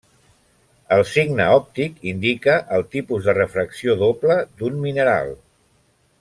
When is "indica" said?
2.13-2.55